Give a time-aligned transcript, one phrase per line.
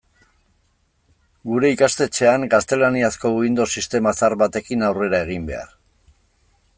[1.49, 5.77] Gure ikastetxean gaztelaniazko Windows sistema zahar batekin aurrera egin behar.